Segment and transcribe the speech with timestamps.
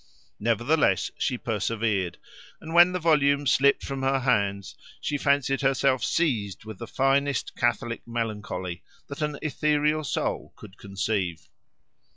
[0.39, 2.17] Nevertheless, she persevered;
[2.59, 7.55] and when the volume slipped from her hands, she fancied herself seized with the finest
[7.55, 11.49] Catholic melancholy that an ethereal soul could conceive.